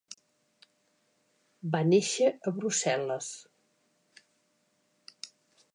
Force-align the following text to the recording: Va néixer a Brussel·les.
Va 1.75 1.81
néixer 1.91 2.31
a 2.31 2.55
Brussel·les. 2.57 3.31